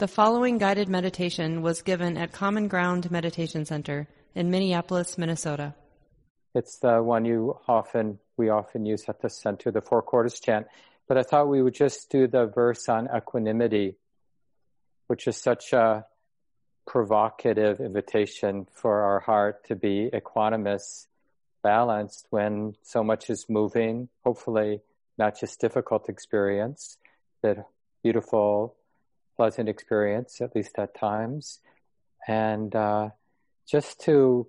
The 0.00 0.08
following 0.08 0.56
guided 0.56 0.88
meditation 0.88 1.60
was 1.60 1.82
given 1.82 2.16
at 2.16 2.32
Common 2.32 2.68
Ground 2.68 3.10
Meditation 3.10 3.66
Center 3.66 4.08
in 4.34 4.50
Minneapolis, 4.50 5.18
Minnesota. 5.18 5.74
It's 6.54 6.78
the 6.78 7.02
one 7.02 7.26
you 7.26 7.58
often 7.68 8.18
we 8.38 8.48
often 8.48 8.86
use 8.86 9.04
at 9.10 9.20
the 9.20 9.28
center, 9.28 9.70
the 9.70 9.82
four 9.82 10.00
quarters 10.00 10.40
chant. 10.40 10.68
But 11.06 11.18
I 11.18 11.22
thought 11.22 11.50
we 11.50 11.60
would 11.60 11.74
just 11.74 12.08
do 12.08 12.26
the 12.26 12.46
verse 12.46 12.88
on 12.88 13.10
equanimity, 13.14 13.96
which 15.08 15.28
is 15.28 15.36
such 15.36 15.74
a 15.74 16.06
provocative 16.86 17.78
invitation 17.80 18.68
for 18.72 19.02
our 19.02 19.20
heart 19.20 19.66
to 19.66 19.76
be 19.76 20.08
equanimous, 20.14 21.08
balanced 21.62 22.26
when 22.30 22.74
so 22.80 23.04
much 23.04 23.28
is 23.28 23.50
moving. 23.50 24.08
Hopefully, 24.24 24.80
not 25.18 25.38
just 25.38 25.60
difficult 25.60 26.08
experience, 26.08 26.96
but 27.42 27.66
beautiful 28.02 28.76
pleasant 29.40 29.70
experience, 29.70 30.42
at 30.42 30.54
least 30.54 30.78
at 30.78 30.94
times, 30.94 31.60
and 32.28 32.76
uh, 32.76 33.08
just 33.66 33.98
to 33.98 34.46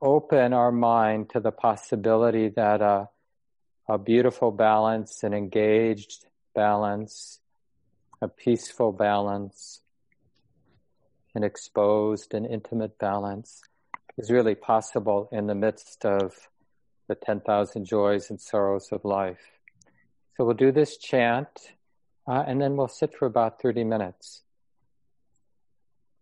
open 0.00 0.52
our 0.52 0.70
mind 0.70 1.28
to 1.28 1.40
the 1.40 1.50
possibility 1.50 2.48
that 2.48 2.80
a, 2.80 3.08
a 3.88 3.98
beautiful 3.98 4.52
balance, 4.52 5.24
an 5.24 5.34
engaged 5.34 6.24
balance, 6.54 7.40
a 8.22 8.28
peaceful 8.28 8.92
balance, 8.92 9.80
an 11.34 11.42
exposed 11.42 12.32
and 12.32 12.46
intimate 12.46 12.96
balance 12.96 13.60
is 14.18 14.30
really 14.30 14.54
possible 14.54 15.28
in 15.32 15.48
the 15.48 15.54
midst 15.56 16.04
of 16.04 16.32
the 17.08 17.16
10,000 17.16 17.84
joys 17.84 18.30
and 18.30 18.40
sorrows 18.40 18.90
of 18.92 19.04
life. 19.04 19.58
So 20.36 20.44
we'll 20.44 20.54
do 20.54 20.70
this 20.70 20.96
chant 20.96 21.72
uh, 22.28 22.44
and 22.46 22.60
then 22.60 22.76
we'll 22.76 22.88
sit 22.88 23.14
for 23.18 23.24
about 23.24 23.60
30 23.60 23.84
minutes. 23.84 24.42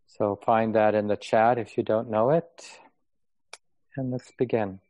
So 0.07 0.39
find 0.47 0.75
that 0.75 0.95
in 0.95 1.09
the 1.09 1.17
chat 1.17 1.59
if 1.59 1.77
you 1.77 1.83
don't 1.83 2.09
know 2.09 2.31
it. 2.31 2.79
And 3.97 4.13
let's 4.13 4.31
begin. 4.39 4.81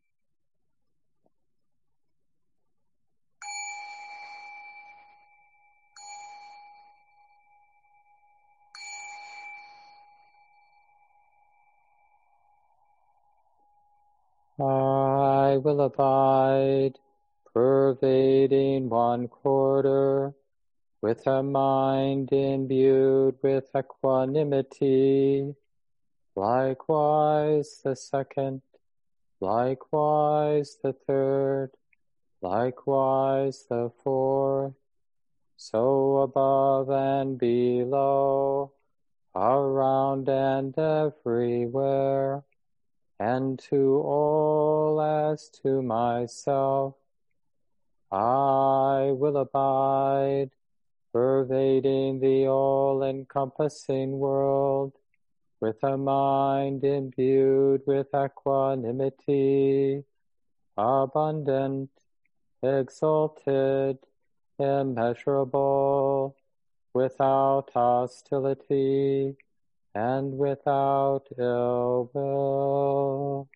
I 14.59 15.59
will 15.63 15.81
abide, 15.81 16.99
pervading 17.55 18.89
one 18.89 19.29
quarter 19.29 20.35
with 21.01 21.27
a 21.27 21.43
mind 21.43 22.33
imbued 22.33 23.37
with 23.43 23.69
equanimity. 23.77 25.55
Likewise 26.35 27.81
the 27.85 27.95
second, 27.97 28.63
likewise 29.41 30.79
the 30.83 30.93
third, 30.93 31.71
likewise 32.43 33.67
the 33.69 33.91
fourth. 34.03 34.75
So 35.57 36.19
above 36.19 36.91
and 36.91 37.39
below, 37.39 38.73
around 39.35 40.29
and 40.29 40.77
everywhere, 40.79 42.45
and 43.19 43.59
to 43.71 44.03
all 44.05 45.01
as 45.01 45.49
to 45.63 45.81
myself, 45.81 46.95
I 48.13 49.13
will 49.13 49.39
abide 49.39 50.51
pervading 51.17 52.21
the 52.21 52.47
all-encompassing 52.47 54.19
world, 54.19 54.93
with 55.63 55.83
a 55.83 55.97
mind 55.97 56.85
imbued 56.85 57.81
with 57.87 58.09
equanimity, 58.15 60.05
abundant, 60.77 61.89
exalted, 62.63 63.97
immeasurable, 64.59 66.37
without 66.93 67.71
hostility, 67.73 69.35
and 69.95 70.37
without 70.37 71.25
ill 71.39 72.11
will. 72.13 73.49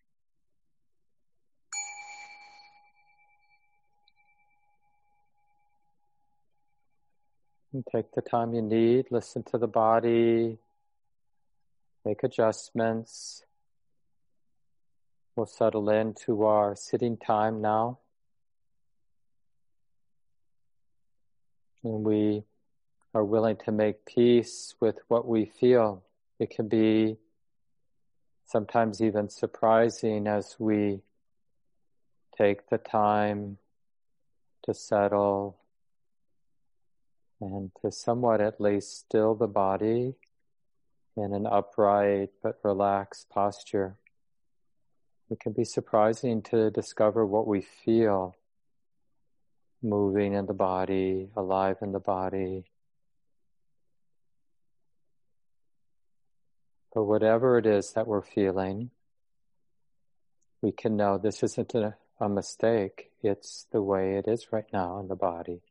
And 7.73 7.85
take 7.93 8.13
the 8.13 8.21
time 8.21 8.53
you 8.53 8.63
need, 8.63 9.07
listen 9.13 9.45
to 9.45 9.59
the 9.59 9.69
body, 9.69 10.59
make 12.05 12.25
adjustments. 12.25 13.45
We'll 15.37 15.47
settle 15.47 15.89
into 15.89 16.45
our 16.45 16.75
sitting 16.75 17.17
time 17.17 17.63
now. 17.63 17.99
And 21.85 22.05
we 22.05 22.43
are 23.15 23.25
willing 23.25 23.57
to 23.65 23.71
make 23.71 24.05
peace 24.05 24.75
with 24.81 24.97
what 25.07 25.29
we 25.29 25.45
feel. 25.45 26.03
It 26.41 26.51
can 26.51 26.67
be 26.67 27.19
sometimes 28.47 29.01
even 29.01 29.29
surprising 29.29 30.27
as 30.27 30.57
we 30.59 31.03
take 32.37 32.69
the 32.69 32.79
time 32.79 33.59
to 34.65 34.75
settle 34.75 35.60
and 37.41 37.71
to 37.81 37.91
somewhat 37.91 38.41
at 38.41 38.61
least 38.61 38.99
still 38.99 39.35
the 39.35 39.47
body 39.47 40.15
in 41.17 41.33
an 41.35 41.47
upright 41.47 42.31
but 42.43 42.59
relaxed 42.63 43.29
posture. 43.31 43.97
It 45.31 45.41
can 45.41 45.53
be 45.53 45.65
surprising 45.65 46.43
to 46.51 46.71
discover 46.71 47.25
what 47.25 47.47
we 47.47 47.61
feel 47.61 48.37
moving 49.83 50.35
in 50.35 50.47
the 50.47 50.55
body, 50.55 51.31
alive 51.37 51.77
in 51.83 51.93
the 51.93 52.01
body. 52.01 52.65
But 56.93 57.05
whatever 57.05 57.57
it 57.59 57.67
is 57.67 57.93
that 57.93 58.07
we're 58.07 58.23
feeling, 58.23 58.91
we 60.61 60.73
can 60.73 60.97
know 60.97 61.17
this 61.17 61.43
isn't 61.43 61.75
a, 61.75 61.95
a 62.19 62.29
mistake. 62.29 63.11
It's 63.23 63.67
the 63.71 63.81
way 63.81 64.17
it 64.17 64.27
is 64.27 64.53
right 64.53 64.67
now 64.73 64.99
in 64.99 65.09
the 65.09 65.15
body. 65.15 65.63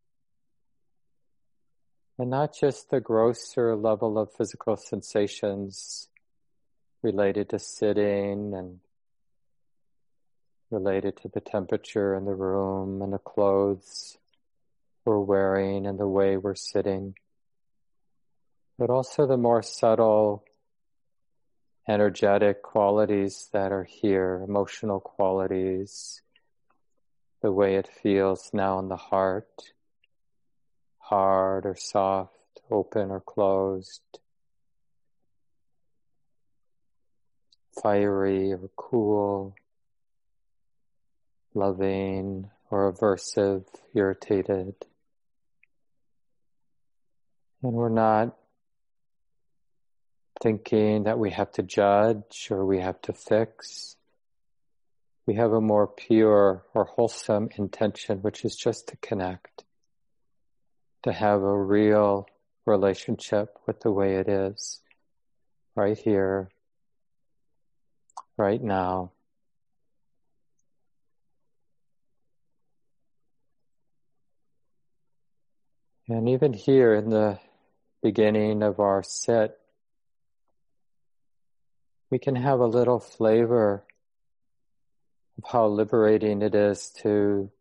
And 2.20 2.32
not 2.32 2.54
just 2.54 2.90
the 2.90 3.00
grosser 3.00 3.78
level 3.78 4.20
of 4.20 4.34
physical 4.34 4.76
sensations 4.76 6.10
related 7.02 7.48
to 7.52 7.60
sitting 7.60 8.54
and 8.54 8.82
related 10.70 11.16
to 11.22 11.30
the 11.30 11.40
temperature 11.40 12.14
in 12.16 12.26
the 12.26 12.36
room 12.36 13.02
and 13.02 13.14
the 13.14 13.20
clothes 13.20 14.18
we're 15.06 15.22
wearing 15.22 15.88
and 15.88 15.98
the 15.98 16.10
way 16.10 16.36
we're 16.36 16.56
sitting, 16.56 17.16
but 18.78 18.90
also 18.90 19.26
the 19.26 19.38
more 19.38 19.62
subtle 19.62 20.44
energetic 21.88 22.62
qualities 22.62 23.48
that 23.54 23.72
are 23.72 23.86
here, 23.86 24.44
emotional 24.46 25.00
qualities, 25.00 26.22
the 27.42 27.52
way 27.54 27.76
it 27.76 27.88
feels 28.04 28.50
now 28.52 28.78
in 28.78 28.90
the 28.90 28.98
heart 28.98 29.72
hard 31.10 31.66
or 31.66 31.76
soft, 31.76 32.62
open 32.70 33.10
or 33.10 33.20
closed, 33.20 34.02
fiery 37.82 38.54
or 38.54 38.70
cool, 38.76 39.56
loving 41.56 42.48
or 42.70 42.94
aversive, 42.94 43.66
irritated. 43.96 44.76
And 47.64 47.74
we're 47.74 47.90
not 47.90 48.38
thinking 50.44 51.04
that 51.06 51.18
we 51.18 51.32
have 51.32 51.52
to 51.54 51.64
judge 51.64 52.50
or 52.52 52.64
we 52.66 52.82
have 52.82 53.02
to 53.02 53.14
fix. 53.14 53.96
We 55.26 55.36
have 55.36 55.54
a 55.54 55.60
more 55.60 55.88
pure 55.88 56.64
or 56.76 56.86
wholesome 56.86 57.50
intention, 57.58 58.20
which 58.20 58.46
is 58.46 58.56
just 58.56 58.90
to 58.90 58.98
connect 58.98 59.64
to 61.04 61.14
have 61.14 61.42
a 61.42 61.58
real 61.58 62.28
relationship 62.66 63.58
with 63.66 63.80
the 63.82 63.92
way 63.92 64.16
it 64.16 64.28
is 64.28 64.82
right 65.76 65.98
here, 65.98 66.50
right 68.38 68.62
now. 68.62 69.12
And 76.08 76.28
even 76.30 76.54
here 76.54 76.96
in 76.96 77.10
the 77.10 77.40
beginning 78.02 78.64
of 78.64 78.80
our 78.80 79.04
sit, 79.04 79.58
we 82.10 82.18
can 82.18 82.36
have 82.36 82.60
a 82.60 82.66
little 82.66 83.00
flavor 83.00 83.84
of 85.38 85.52
how 85.52 85.68
liberating 85.68 86.42
it 86.42 86.56
is 86.56 86.90
to 87.04 87.52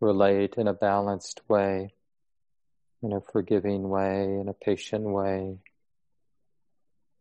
relate 0.00 0.54
in 0.56 0.66
a 0.66 0.72
balanced 0.72 1.42
way 1.48 1.92
in 3.02 3.12
a 3.12 3.20
forgiving 3.20 3.88
way, 3.88 4.24
in 4.40 4.48
a 4.48 4.54
patient 4.54 5.04
way, 5.04 5.58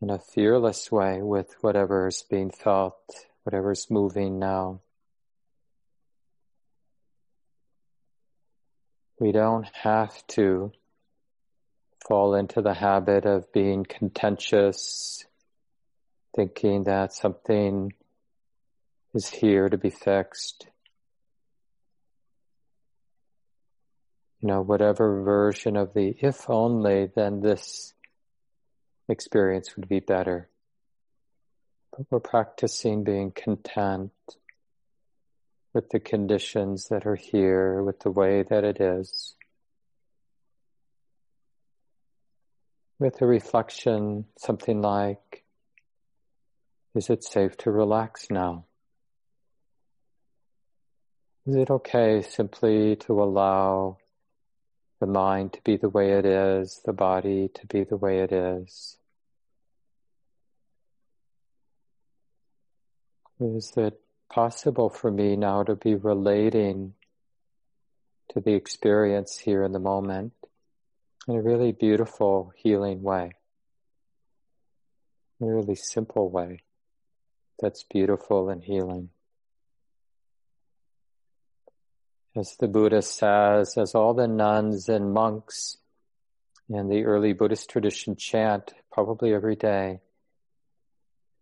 in 0.02 0.10
a 0.10 0.20
fearless 0.20 0.92
way 0.92 1.22
with 1.22 1.56
whatever 1.62 2.08
is 2.08 2.24
being 2.30 2.52
felt, 2.52 3.00
whatever 3.44 3.72
is 3.72 3.88
moving 3.90 4.40
now. 4.40 4.82
We 9.20 9.32
don't 9.32 9.68
have 9.74 10.26
to 10.30 10.72
fall 12.08 12.34
into 12.36 12.62
the 12.62 12.74
habit 12.74 13.26
of 13.26 13.52
being 13.54 13.86
contentious, 13.86 15.26
thinking 16.36 16.86
that 16.86 17.14
something 17.14 17.94
is 19.14 19.30
here 19.30 19.70
to 19.70 19.78
be 19.78 19.92
fixed. 19.92 20.68
You 24.42 24.48
know, 24.48 24.62
whatever 24.62 25.22
version 25.22 25.78
of 25.78 25.94
the 25.94 26.16
if 26.20 26.50
only, 26.50 27.10
then 27.16 27.42
this 27.42 27.94
experience 29.08 29.76
would 29.76 29.88
be 29.88 30.00
better. 30.00 30.50
But 31.96 32.08
we're 32.10 32.22
practicing 32.22 33.04
being 33.04 33.32
content 33.32 34.12
with 35.74 35.90
the 35.90 36.00
conditions 36.00 36.88
that 36.90 37.06
are 37.06 37.16
here, 37.16 37.84
with 37.84 38.00
the 38.00 38.12
way 38.12 38.44
that 38.44 38.64
it 38.64 38.82
is. 38.82 39.36
With 43.00 43.22
a 43.22 43.26
reflection, 43.26 44.26
something 44.38 44.82
like, 44.82 45.44
is 46.96 47.10
it 47.10 47.24
safe 47.24 47.58
to 47.58 47.72
relax 47.72 48.28
now? 48.30 48.66
Is 51.46 51.56
it 51.56 51.70
okay 51.70 52.22
simply 52.22 52.96
to 52.98 53.22
allow 53.22 53.98
the 55.02 55.06
mind 55.08 55.52
to 55.52 55.62
be 55.64 55.76
the 55.76 55.90
way 55.90 56.14
it 56.14 56.26
is, 56.26 56.80
the 56.86 56.94
body 56.94 57.50
to 57.54 57.68
be 57.68 57.84
the 57.84 57.98
way 57.98 58.20
it 58.20 58.32
is? 58.32 58.96
Is 63.42 63.74
it 63.76 64.00
possible 64.30 64.90
for 64.90 65.12
me 65.12 65.36
now 65.36 65.64
to 65.64 65.76
be 65.76 65.96
relating 65.96 66.94
to 68.30 68.40
the 68.40 68.54
experience 68.54 69.38
here 69.38 69.64
in 69.64 69.74
the 69.74 69.80
moment 69.80 70.32
in 71.28 71.36
a 71.36 71.42
really 71.42 71.72
beautiful, 71.72 72.54
healing 72.56 73.02
way. 73.02 73.32
In 75.40 75.50
a 75.50 75.54
really 75.54 75.76
simple 75.76 76.30
way 76.30 76.64
that's 77.60 77.84
beautiful 77.84 78.50
and 78.50 78.64
healing. 78.64 79.10
As 82.34 82.56
the 82.58 82.70
Buddha 82.70 83.02
says, 83.02 83.78
as 83.78 83.94
all 83.94 84.14
the 84.14 84.28
nuns 84.28 84.88
and 84.88 85.14
monks 85.14 85.76
in 86.70 86.88
the 86.88 87.04
early 87.04 87.34
Buddhist 87.34 87.70
tradition 87.70 88.16
chant 88.16 88.74
probably 88.90 89.34
every 89.34 89.58
day, 89.58 90.00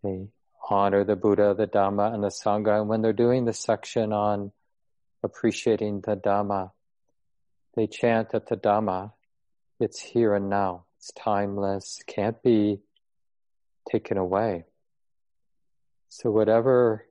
they 0.03 0.29
honor 0.67 1.03
the 1.03 1.15
Buddha, 1.15 1.53
the 1.55 1.67
Dhamma, 1.67 2.11
and 2.11 2.23
the 2.23 2.29
Sangha. 2.29 2.79
And 2.79 2.89
when 2.89 3.03
they're 3.03 3.13
doing 3.13 3.45
the 3.45 3.53
section 3.53 4.11
on 4.13 4.51
appreciating 5.21 6.01
the 6.01 6.15
Dhamma, 6.15 6.71
they 7.75 7.85
chant 7.85 8.31
that 8.31 8.47
the 8.47 8.57
Dhamma, 8.57 9.11
it's 9.79 9.99
here 9.99 10.33
and 10.33 10.49
now. 10.49 10.85
It's 10.97 11.11
timeless, 11.11 12.01
can't 12.07 12.41
be 12.41 12.79
taken 13.91 14.17
away. 14.17 14.65
So 16.07 16.31
whatever, 16.31 17.05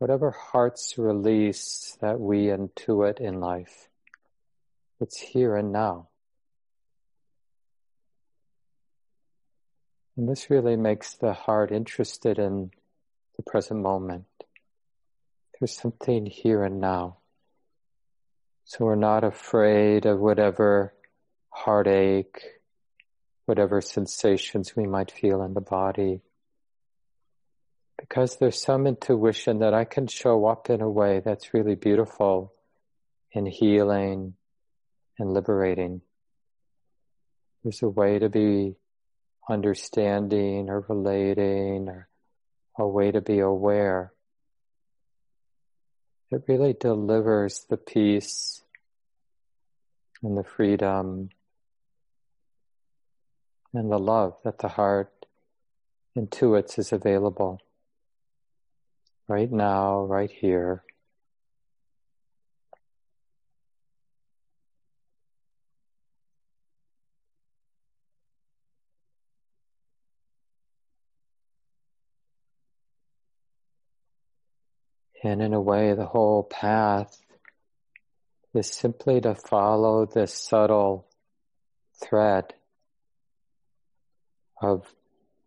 whatever 0.00 0.30
heart's 0.30 0.96
release 0.96 1.98
that 2.00 2.18
we 2.18 2.46
intuit 2.46 3.20
in 3.20 3.38
life, 3.38 3.90
it's 4.98 5.20
here 5.20 5.54
and 5.54 5.72
now. 5.72 6.08
And 10.16 10.26
this 10.26 10.48
really 10.48 10.76
makes 10.76 11.14
the 11.14 11.34
heart 11.34 11.70
interested 11.70 12.38
in 12.38 12.70
the 13.36 13.42
present 13.42 13.82
moment. 13.82 14.24
There's 15.58 15.76
something 15.76 16.24
here 16.24 16.64
and 16.64 16.80
now. 16.80 17.18
So 18.64 18.86
we're 18.86 18.94
not 18.94 19.22
afraid 19.22 20.06
of 20.06 20.18
whatever 20.18 20.94
heartache, 21.50 22.42
whatever 23.44 23.82
sensations 23.82 24.74
we 24.74 24.86
might 24.86 25.10
feel 25.10 25.42
in 25.42 25.52
the 25.52 25.60
body. 25.60 26.22
Because 28.10 28.38
there's 28.38 28.60
some 28.60 28.88
intuition 28.88 29.60
that 29.60 29.72
I 29.72 29.84
can 29.84 30.08
show 30.08 30.46
up 30.46 30.68
in 30.68 30.80
a 30.80 30.90
way 30.90 31.22
that's 31.24 31.54
really 31.54 31.76
beautiful 31.76 32.52
and 33.32 33.46
healing 33.46 34.34
and 35.16 35.32
liberating. 35.32 36.00
There's 37.62 37.82
a 37.82 37.88
way 37.88 38.18
to 38.18 38.28
be 38.28 38.74
understanding 39.48 40.68
or 40.68 40.84
relating 40.88 41.88
or 41.88 42.08
a 42.76 42.88
way 42.88 43.12
to 43.12 43.20
be 43.20 43.38
aware. 43.38 44.12
It 46.32 46.42
really 46.48 46.72
delivers 46.72 47.64
the 47.70 47.76
peace 47.76 48.62
and 50.20 50.36
the 50.36 50.42
freedom 50.42 51.28
and 53.72 53.92
the 53.92 53.98
love 54.00 54.34
that 54.42 54.58
the 54.58 54.68
heart 54.68 55.12
intuits 56.16 56.76
is 56.76 56.92
available 56.92 57.60
right 59.30 59.52
now, 59.52 60.02
right 60.06 60.30
here. 60.30 60.82
And 75.22 75.40
in 75.40 75.54
a 75.54 75.60
way, 75.60 75.92
the 75.94 76.06
whole 76.06 76.42
path 76.42 77.16
is 78.52 78.66
simply 78.66 79.20
to 79.20 79.36
follow 79.36 80.06
this 80.06 80.34
subtle 80.34 81.06
thread 82.02 82.54
of 84.60 84.92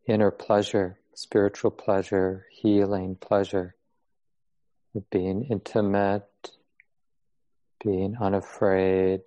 inner 0.08 0.32
pleasure, 0.32 0.98
spiritual 1.14 1.72
pleasure, 1.72 2.46
healing 2.52 3.16
pleasure, 3.16 3.76
being 5.12 5.48
intimate, 5.50 6.52
being 7.84 8.16
unafraid, 8.20 9.22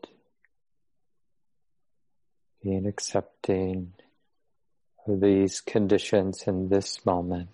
being 2.62 2.86
accepting 2.86 3.92
of 5.06 5.20
these 5.20 5.61
conditions 5.61 6.44
in 6.46 6.68
this 6.68 7.04
moment. 7.06 7.49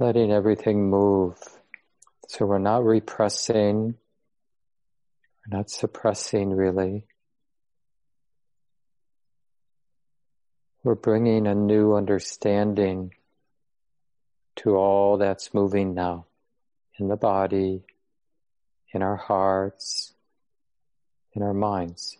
letting 0.00 0.32
everything 0.32 0.88
move. 0.90 1.38
So 2.26 2.46
we're 2.46 2.58
not 2.58 2.84
repressing, 2.84 3.94
we're 5.46 5.58
not 5.58 5.70
suppressing 5.70 6.50
really. 6.50 7.04
We're 10.82 10.94
bringing 10.94 11.46
a 11.46 11.54
new 11.54 11.94
understanding 11.94 13.12
to 14.56 14.76
all 14.76 15.18
that's 15.18 15.52
moving 15.52 15.92
now 15.92 16.26
in 16.98 17.08
the 17.08 17.16
body, 17.16 17.84
in 18.94 19.02
our 19.02 19.16
hearts, 19.16 20.14
in 21.34 21.42
our 21.42 21.52
minds. 21.52 22.16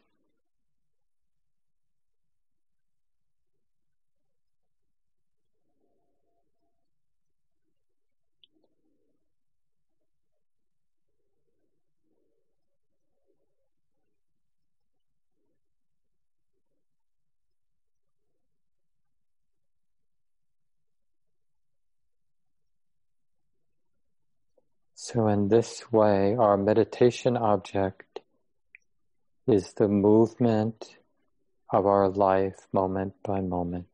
So 25.13 25.27
in 25.27 25.49
this 25.49 25.91
way, 25.91 26.37
our 26.39 26.57
meditation 26.57 27.37
object 27.37 28.21
is 29.49 29.73
the 29.73 29.89
movement 29.89 30.99
of 31.69 31.85
our 31.85 32.09
life 32.09 32.69
moment 32.73 33.15
by 33.25 33.41
moment. 33.41 33.89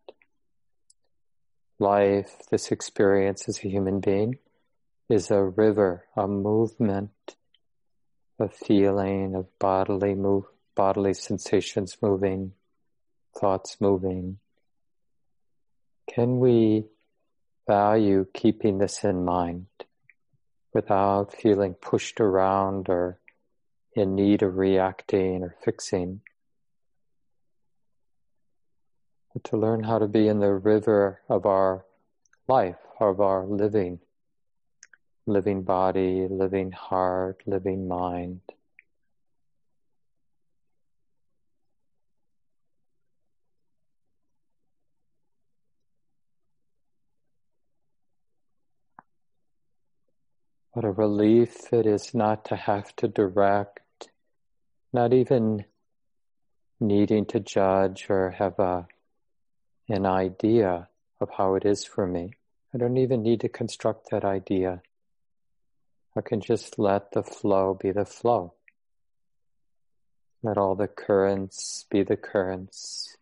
Life, 1.79 2.33
this 2.51 2.71
experience 2.71 3.49
as 3.49 3.65
a 3.65 3.69
human 3.69 4.01
being, 4.01 4.37
is 5.09 5.31
a 5.31 5.43
river, 5.43 6.05
a 6.19 6.29
movement, 6.29 7.37
a 8.39 8.51
feeling 8.51 9.35
of 9.37 9.47
bodily 9.59 10.15
move, 10.15 10.45
bodily 10.75 11.15
sensations 11.15 11.97
moving, 12.03 12.53
thoughts 13.41 13.79
moving. 13.81 14.37
Can 16.13 16.41
we 16.41 16.85
value 17.67 18.27
keeping 18.35 18.77
this 18.77 19.03
in 19.03 19.25
mind? 19.25 19.67
Without 20.77 21.33
feeling 21.33 21.73
pushed 21.73 22.21
around 22.21 22.87
or 22.91 23.19
in 23.95 24.15
need 24.15 24.43
of 24.43 24.59
reacting 24.59 25.43
or 25.43 25.57
fixing. 25.65 26.21
But 29.33 29.43
to 29.45 29.57
learn 29.57 29.85
how 29.85 29.99
to 29.99 30.07
be 30.07 30.29
in 30.29 30.39
the 30.41 30.53
river 30.53 31.23
of 31.31 31.47
our 31.47 31.87
life, 32.47 32.77
of 33.01 33.23
our 33.23 33.47
living, 33.47 34.01
living 35.27 35.63
body, 35.63 36.29
living 36.29 36.73
heart, 36.73 37.43
living 37.47 37.89
mind. 37.89 38.43
What 50.77 50.85
a 50.85 50.91
relief 50.91 51.73
it 51.73 51.87
is 51.87 52.13
not 52.13 52.45
to 52.45 52.55
have 52.55 52.95
to 52.97 53.09
direct, 53.09 54.11
not 54.93 55.15
even 55.15 55.65
needing 56.79 57.25
to 57.29 57.41
judge 57.41 58.09
or 58.11 58.33
have 58.33 58.59
a, 58.59 58.87
an 59.89 60.05
idea 60.05 60.89
of 61.19 61.31
how 61.39 61.55
it 61.55 61.65
is 61.65 61.87
for 61.87 62.07
me. 62.07 62.35
I 62.75 62.77
don't 62.77 62.99
even 62.99 63.23
need 63.23 63.41
to 63.41 63.49
construct 63.49 64.11
that 64.11 64.23
idea. 64.23 64.83
I 66.15 66.21
can 66.21 66.43
just 66.43 66.79
let 66.79 67.13
the 67.13 67.23
flow 67.23 67.73
be 67.73 67.91
the 67.91 68.05
flow. 68.05 68.53
Let 70.43 70.59
all 70.59 70.75
the 70.75 70.89
currents 70.89 71.87
be 71.89 72.03
the 72.03 72.19
currents. 72.19 73.17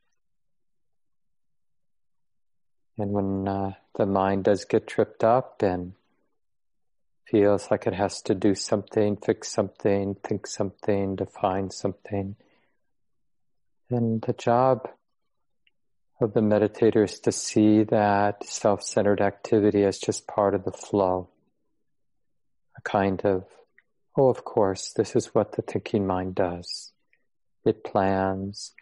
And 2.99 3.13
when 3.13 3.47
uh, 3.47 3.75
the 3.97 4.07
mind 4.07 4.43
does 4.43 4.65
get 4.65 4.89
tripped 4.89 5.23
up 5.23 5.63
and 5.63 5.93
feels 7.27 7.71
like 7.71 7.87
it 7.87 7.95
has 7.95 8.23
to 8.23 8.35
do 8.35 8.55
something, 8.55 9.17
fix 9.17 9.51
something, 9.51 10.17
think 10.23 10.47
something, 10.47 11.17
define 11.17 11.71
something. 11.71 12.37
And 13.91 14.23
the 14.23 14.33
job 14.33 14.89
of 16.21 16.33
the 16.35 16.41
meditator 16.41 17.05
is 17.05 17.21
to 17.21 17.33
see 17.33 17.85
that 17.85 18.47
self-centered 18.47 19.21
activity 19.21 19.85
as 19.85 19.99
just 19.99 20.27
part 20.27 20.55
of 20.55 20.65
the 20.65 20.73
flow. 20.73 21.29
A 22.77 22.81
kind 22.83 23.21
of, 23.25 23.45
oh, 24.17 24.29
of 24.29 24.45
course, 24.45 24.93
this 24.93 25.17
is 25.17 25.35
what 25.35 25.53
the 25.53 25.63
thinking 25.63 26.07
mind 26.07 26.35
does. 26.35 26.93
It 27.65 27.85
plans, 27.85 28.73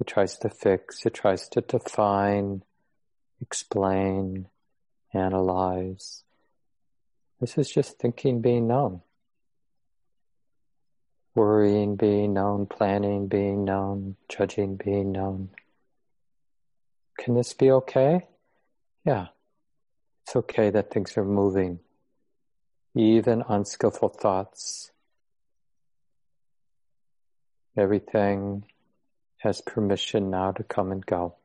it 0.00 0.06
tries 0.06 0.38
to 0.38 0.48
fix, 0.48 1.04
it 1.06 1.14
tries 1.14 1.48
to 1.50 1.60
define, 1.60 2.62
explain, 3.40 4.48
analyze. 5.12 6.22
This 7.40 7.58
is 7.58 7.70
just 7.70 7.98
thinking 7.98 8.40
being 8.40 8.66
known. 8.66 9.02
Worrying 11.34 11.96
being 11.96 12.32
known, 12.32 12.66
planning 12.66 13.28
being 13.28 13.64
known, 13.64 14.16
judging 14.28 14.76
being 14.76 15.12
known. 15.12 15.50
Can 17.18 17.34
this 17.34 17.52
be 17.52 17.70
okay? 17.70 18.26
Yeah. 19.04 19.26
It's 20.24 20.34
okay 20.34 20.70
that 20.70 20.90
things 20.90 21.16
are 21.16 21.24
moving. 21.24 21.80
Even 22.94 23.44
unskillful 23.46 24.08
thoughts. 24.08 24.90
Everything 27.76 28.64
has 29.38 29.60
permission 29.60 30.30
now 30.30 30.52
to 30.52 30.64
come 30.64 30.90
and 30.90 31.04
go. 31.04 31.36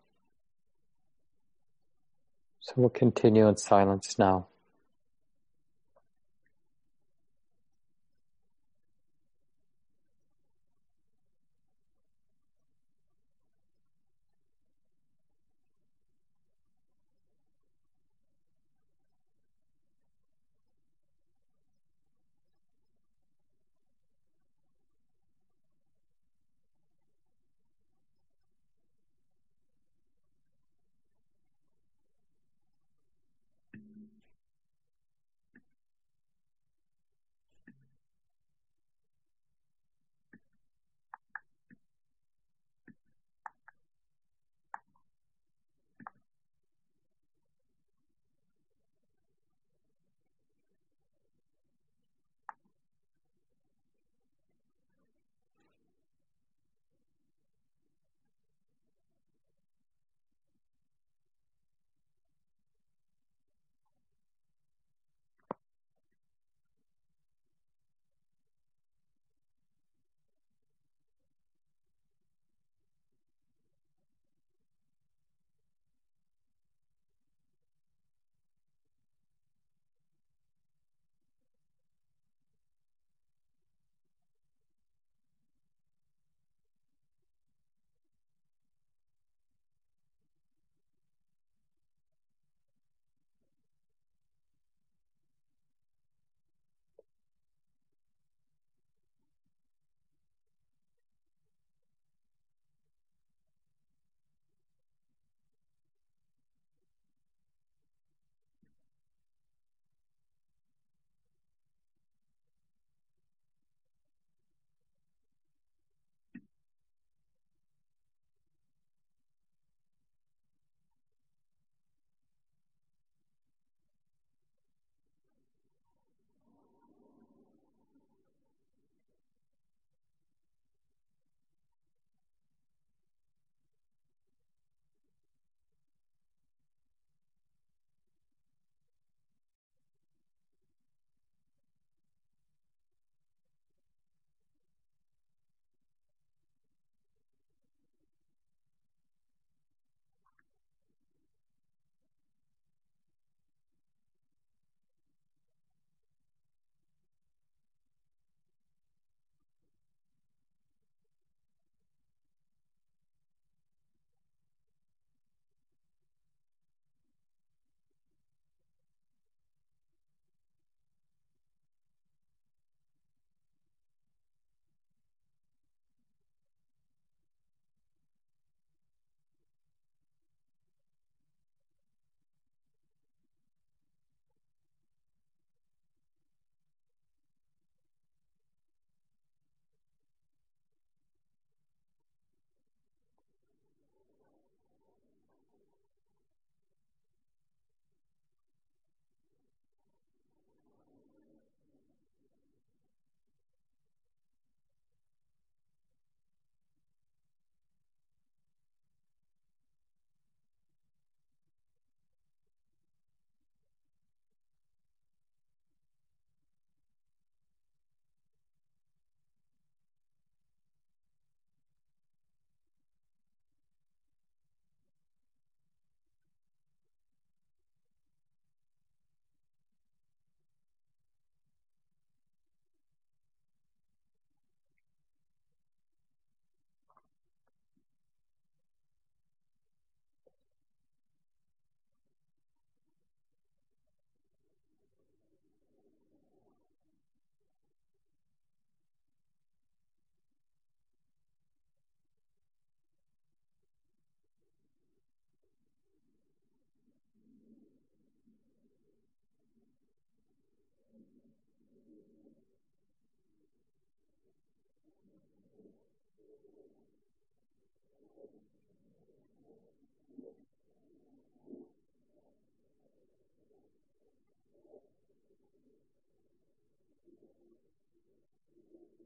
So 2.62 2.74
we'll 2.77 2.89
continue 2.89 3.48
in 3.50 3.57
silence 3.57 4.17
now. 4.17 4.48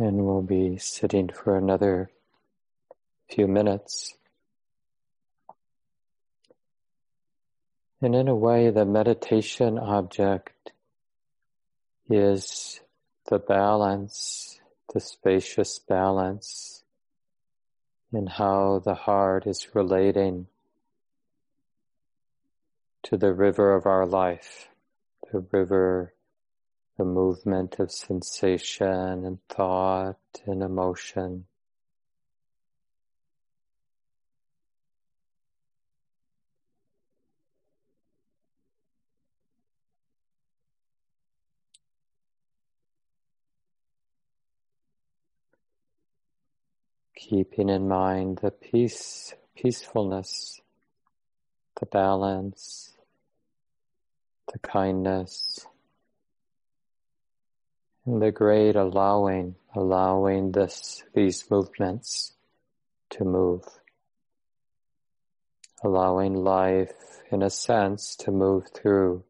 And 0.00 0.24
we'll 0.24 0.40
be 0.40 0.78
sitting 0.78 1.28
for 1.28 1.58
another 1.58 2.10
few 3.28 3.46
minutes. 3.46 4.14
And 8.00 8.14
in 8.14 8.26
a 8.26 8.34
way, 8.34 8.70
the 8.70 8.86
meditation 8.86 9.78
object 9.78 10.72
is 12.08 12.80
the 13.28 13.38
balance, 13.38 14.58
the 14.94 15.00
spacious 15.00 15.78
balance 15.78 16.82
in 18.10 18.26
how 18.26 18.80
the 18.82 18.94
heart 18.94 19.46
is 19.46 19.74
relating 19.74 20.46
to 23.02 23.18
the 23.18 23.34
river 23.34 23.74
of 23.74 23.84
our 23.84 24.06
life, 24.06 24.70
the 25.30 25.40
river, 25.52 26.14
the 27.00 27.06
movement 27.06 27.78
of 27.78 27.90
sensation 27.90 29.24
and 29.24 29.38
thought 29.48 30.18
and 30.44 30.62
emotion. 30.62 31.46
keeping 47.16 47.68
in 47.68 47.86
mind 47.86 48.38
the 48.42 48.50
peace, 48.50 49.34
peacefulness, 49.54 50.60
the 51.78 51.86
balance, 51.86 52.94
the 54.52 54.58
kindness, 54.58 55.66
the 58.18 58.32
great 58.32 58.74
allowing, 58.74 59.54
allowing 59.74 60.52
this, 60.52 61.04
these 61.14 61.48
movements 61.50 62.32
to 63.10 63.24
move, 63.24 63.62
allowing 65.84 66.34
life 66.34 66.92
in 67.30 67.42
a 67.42 67.50
sense 67.50 68.16
to 68.16 68.30
move 68.30 68.64
through 68.74 69.22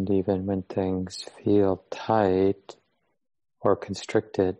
And 0.00 0.10
even 0.12 0.46
when 0.46 0.62
things 0.62 1.26
feel 1.44 1.84
tight 1.90 2.76
or 3.60 3.76
constricted, 3.76 4.56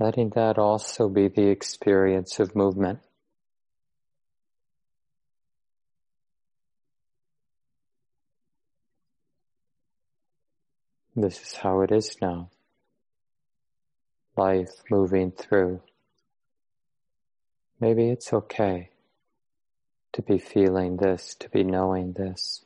letting 0.00 0.30
that 0.30 0.56
also 0.56 1.10
be 1.10 1.28
the 1.28 1.48
experience 1.48 2.40
of 2.40 2.56
movement. 2.56 3.00
This 11.14 11.38
is 11.42 11.54
how 11.56 11.82
it 11.82 11.92
is 11.92 12.16
now. 12.22 12.48
Life 14.38 14.70
moving 14.90 15.32
through. 15.32 15.82
Maybe 17.78 18.08
it's 18.08 18.32
okay 18.32 18.88
to 20.14 20.22
be 20.22 20.38
feeling 20.38 20.98
this, 20.98 21.36
to 21.36 21.50
be 21.50 21.64
knowing 21.64 22.14
this. 22.14 22.64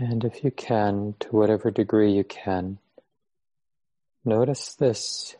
And 0.00 0.24
if 0.24 0.44
you 0.44 0.52
can, 0.52 1.16
to 1.18 1.28
whatever 1.30 1.72
degree 1.72 2.12
you 2.12 2.22
can, 2.22 2.78
notice 4.24 4.76
this 4.76 5.34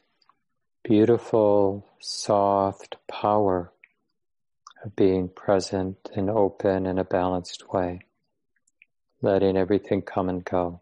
beautiful, 0.83 1.87
soft 2.01 2.97
power 3.07 3.73
of 4.85 4.97
being 4.97 5.29
present 5.29 6.11
and 6.13 6.29
open 6.29 6.87
in 6.87 6.99
a 6.99 7.05
balanced 7.05 7.73
way, 7.73 8.01
letting 9.23 9.57
everything 9.57 10.03
come 10.03 10.29
and 10.29 10.45
go. 10.45 10.81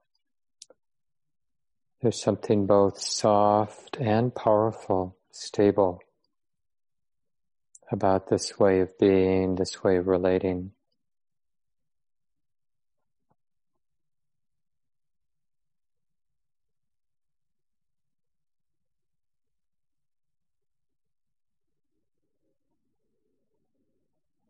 There's 2.00 2.20
something 2.20 2.64
both 2.64 2.98
soft 2.98 3.98
and 4.00 4.34
powerful, 4.34 5.18
stable 5.32 6.00
about 7.92 8.30
this 8.30 8.58
way 8.58 8.80
of 8.80 8.98
being, 8.98 9.56
this 9.56 9.84
way 9.84 9.96
of 9.96 10.06
relating. 10.06 10.72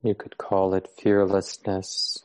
You 0.06 0.14
could 0.14 0.38
call 0.38 0.72
it 0.74 0.88
fearlessness. 0.96 2.24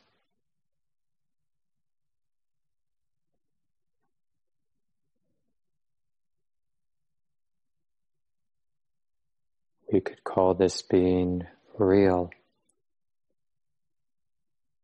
We 9.92 10.00
could 10.00 10.24
call 10.24 10.54
this 10.54 10.84
being 10.84 11.48
real, 11.76 12.30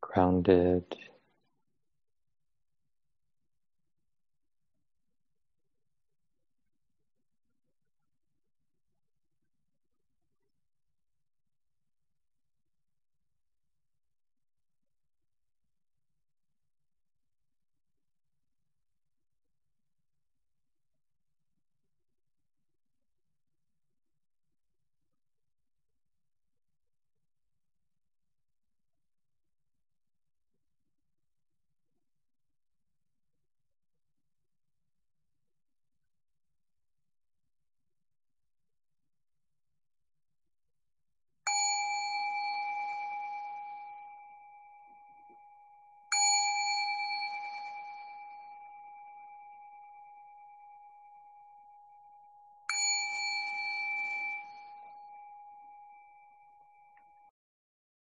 grounded, 0.00 0.82